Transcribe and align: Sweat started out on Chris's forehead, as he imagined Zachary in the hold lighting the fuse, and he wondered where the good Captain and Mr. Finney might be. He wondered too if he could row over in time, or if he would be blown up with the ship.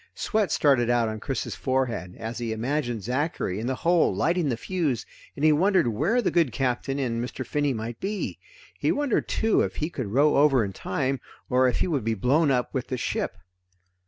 Sweat 0.15 0.51
started 0.51 0.89
out 0.89 1.09
on 1.09 1.19
Chris's 1.19 1.53
forehead, 1.53 2.15
as 2.17 2.39
he 2.39 2.51
imagined 2.51 3.03
Zachary 3.03 3.59
in 3.59 3.67
the 3.67 3.75
hold 3.75 4.17
lighting 4.17 4.49
the 4.49 4.57
fuse, 4.57 5.05
and 5.35 5.45
he 5.45 5.51
wondered 5.51 5.89
where 5.89 6.23
the 6.23 6.31
good 6.31 6.51
Captain 6.51 6.97
and 6.97 7.23
Mr. 7.23 7.45
Finney 7.45 7.71
might 7.71 7.99
be. 7.99 8.39
He 8.79 8.91
wondered 8.91 9.27
too 9.27 9.61
if 9.61 9.75
he 9.75 9.91
could 9.91 10.07
row 10.07 10.37
over 10.37 10.65
in 10.65 10.73
time, 10.73 11.21
or 11.51 11.67
if 11.67 11.81
he 11.81 11.87
would 11.87 12.03
be 12.03 12.15
blown 12.15 12.49
up 12.49 12.73
with 12.73 12.87
the 12.87 12.97
ship. 12.97 13.35